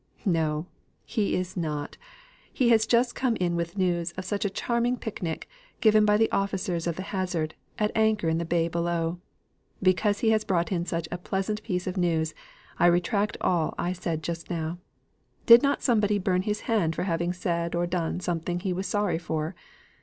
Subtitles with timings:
[0.25, 0.65] No!
[1.05, 1.95] he is not.
[2.51, 5.47] He has just come in with news of such a charming pic nic,
[5.79, 9.19] given by the officers of the Hazard, at anchor in the bay below.
[9.79, 12.33] Because he has brought in such a pleasant piece of news,
[12.79, 14.79] I retract all I said just now.
[15.45, 19.19] Did not somebody burn his hand for having said or done something he was sorry
[19.19, 19.53] for?